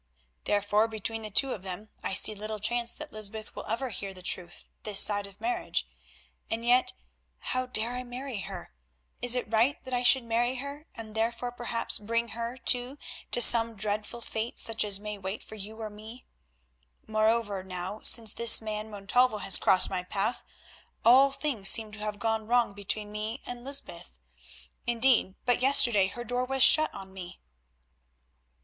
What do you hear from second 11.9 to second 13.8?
bring her too to some